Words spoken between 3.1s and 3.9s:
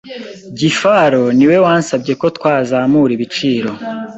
ibiciro.